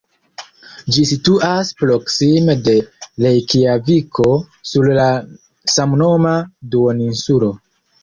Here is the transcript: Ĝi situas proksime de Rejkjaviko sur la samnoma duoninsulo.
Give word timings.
Ĝi 0.95 1.03
situas 1.09 1.69
proksime 1.81 2.57
de 2.69 2.75
Rejkjaviko 3.27 4.27
sur 4.73 4.93
la 5.03 5.09
samnoma 5.79 6.37
duoninsulo. 6.75 7.57